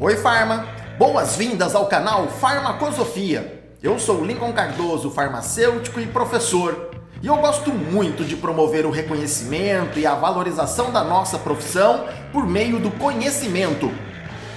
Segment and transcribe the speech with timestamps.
[0.00, 0.64] Oi, Farma!
[0.96, 3.64] Boas-vindas ao canal Farmacosofia.
[3.82, 6.90] Eu sou Lincoln Cardoso, farmacêutico e professor.
[7.20, 12.46] E eu gosto muito de promover o reconhecimento e a valorização da nossa profissão por
[12.46, 13.90] meio do conhecimento.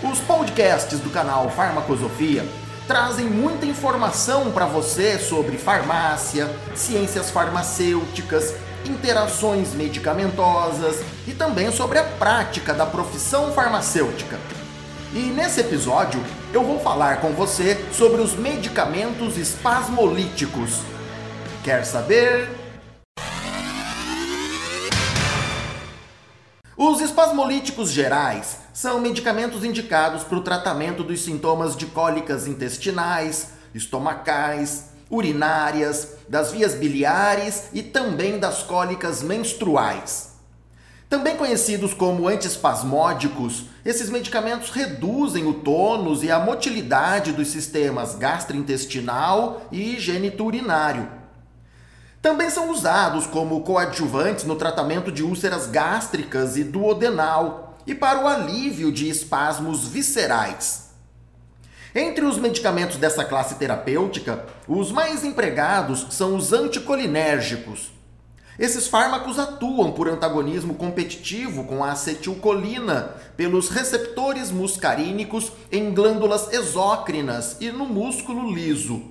[0.03, 2.45] Os podcasts do canal Farmacosofia
[2.87, 8.53] trazem muita informação para você sobre farmácia, ciências farmacêuticas,
[8.87, 14.37] interações medicamentosas e também sobre a prática da profissão farmacêutica.
[15.13, 20.79] E nesse episódio eu vou falar com você sobre os medicamentos espasmolíticos.
[21.65, 22.49] Quer saber?
[26.77, 34.91] Os espasmolíticos gerais são medicamentos indicados para o tratamento dos sintomas de cólicas intestinais, estomacais,
[35.09, 40.30] urinárias, das vias biliares e também das cólicas menstruais.
[41.11, 49.61] Também conhecidos como antiespasmódicos, esses medicamentos reduzem o tônus e a motilidade dos sistemas gastrointestinal
[49.73, 51.11] e geniturinário.
[52.21, 58.25] Também são usados como coadjuvantes no tratamento de úlceras gástricas e duodenal e para o
[58.25, 60.91] alívio de espasmos viscerais.
[61.93, 67.91] Entre os medicamentos dessa classe terapêutica, os mais empregados são os anticolinérgicos,
[68.61, 77.57] esses fármacos atuam por antagonismo competitivo com a acetilcolina pelos receptores muscarínicos em glândulas exócrinas
[77.59, 79.01] e no músculo liso.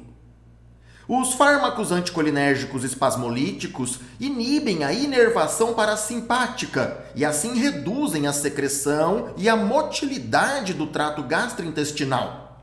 [1.08, 9.56] Os fármacos anticolinérgicos espasmolíticos inibem a inervação parasimpática e assim reduzem a secreção e a
[9.56, 12.62] motilidade do trato gastrointestinal.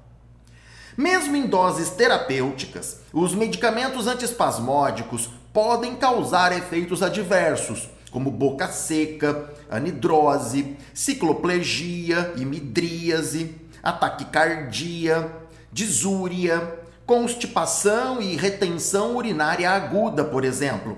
[0.96, 10.78] Mesmo em doses terapêuticas, os medicamentos antiespasmódicos podem causar efeitos adversos, como boca seca, anidrose,
[10.94, 20.96] cicloplegia e midríase, ataque cardíaco, disúria, constipação e retenção urinária aguda, por exemplo.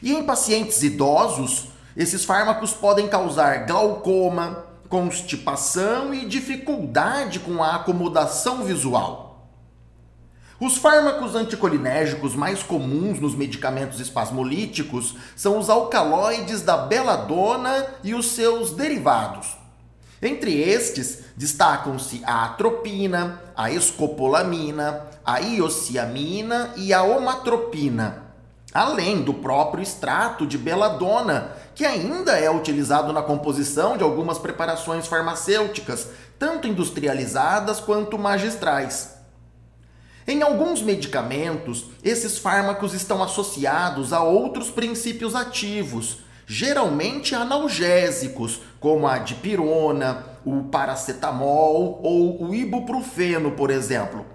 [0.00, 8.62] E em pacientes idosos, esses fármacos podem causar glaucoma, constipação e dificuldade com a acomodação
[8.62, 9.27] visual.
[10.60, 18.32] Os fármacos anticolinérgicos mais comuns nos medicamentos espasmolíticos são os alcaloides da beladona e os
[18.32, 19.56] seus derivados.
[20.20, 28.24] Entre estes, destacam-se a atropina, a escopolamina, a iociamina e a omatropina,
[28.74, 35.06] além do próprio extrato de beladona, que ainda é utilizado na composição de algumas preparações
[35.06, 39.17] farmacêuticas, tanto industrializadas quanto magistrais.
[40.30, 49.16] Em alguns medicamentos, esses fármacos estão associados a outros princípios ativos, geralmente analgésicos, como a
[49.16, 54.26] dipirona, o paracetamol ou o ibuprofeno, por exemplo.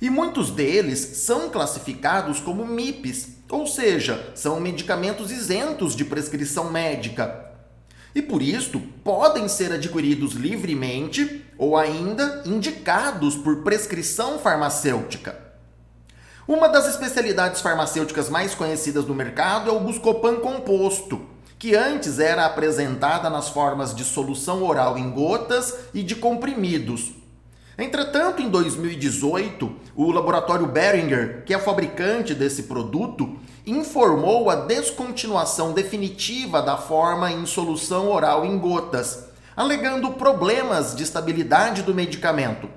[0.00, 7.52] E muitos deles são classificados como MIPs, ou seja, são medicamentos isentos de prescrição médica,
[8.14, 15.42] e por isto podem ser adquiridos livremente ou ainda indicados por prescrição farmacêutica.
[16.46, 21.22] Uma das especialidades farmacêuticas mais conhecidas no mercado é o Buscopan composto,
[21.58, 27.12] que antes era apresentada nas formas de solução oral em gotas e de comprimidos.
[27.78, 33.36] Entretanto, em 2018, o laboratório Behringer, que é fabricante desse produto,
[33.66, 41.82] informou a descontinuação definitiva da forma em solução oral em gotas, alegando problemas de estabilidade
[41.82, 42.68] do medicamento.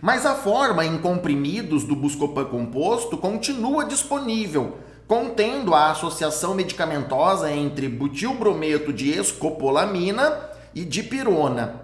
[0.00, 7.88] Mas a forma em comprimidos do Buscopan composto continua disponível, contendo a associação medicamentosa entre
[7.88, 10.38] butilbrometo de escopolamina
[10.74, 11.82] e dipirona.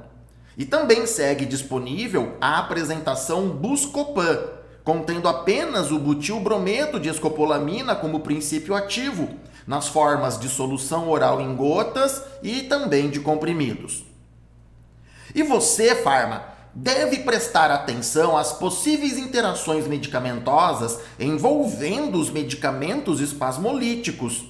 [0.57, 4.39] E também segue disponível a apresentação Buscopan,
[4.85, 9.31] contendo apenas o butilbrometo de escopolamina como princípio ativo,
[9.67, 14.05] nas formas de solução oral em gotas e também de comprimidos.
[15.35, 16.45] E você, farma,
[16.75, 24.45] deve prestar atenção às possíveis interações medicamentosas envolvendo os medicamentos espasmolíticos.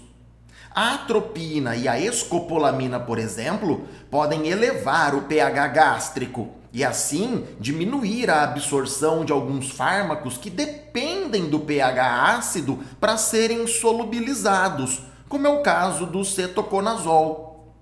[0.74, 8.28] A atropina e a escopolamina, por exemplo, podem elevar o pH gástrico e assim diminuir
[8.28, 15.50] a absorção de alguns fármacos que dependem do pH ácido para serem solubilizados, como é
[15.50, 17.72] o caso do cetoconazol.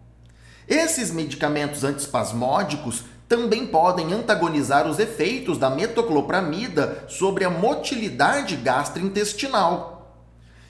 [0.69, 10.02] Esses medicamentos antiespasmódicos também podem antagonizar os efeitos da metoclopramida sobre a motilidade gastrointestinal.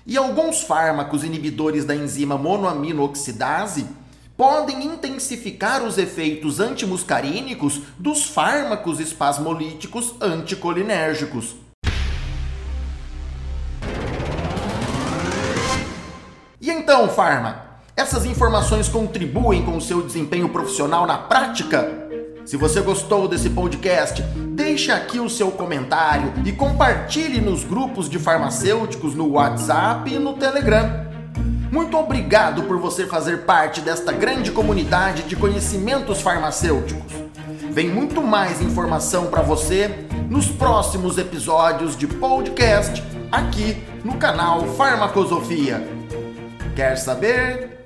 [0.05, 3.87] E alguns fármacos inibidores da enzima monoamino oxidase
[4.37, 11.55] podem intensificar os efeitos antimuscarínicos dos fármacos espasmolíticos anticolinérgicos.
[16.61, 22.02] E então, Farma, essas informações contribuem com o seu desempenho profissional na prática?
[22.45, 28.19] Se você gostou desse podcast, deixe aqui o seu comentário e compartilhe nos grupos de
[28.19, 31.07] farmacêuticos no WhatsApp e no Telegram.
[31.71, 37.13] Muito obrigado por você fazer parte desta grande comunidade de conhecimentos farmacêuticos.
[37.71, 45.83] Vem muito mais informação para você nos próximos episódios de podcast aqui no canal Farmacosofia.
[46.75, 47.82] Quer saber?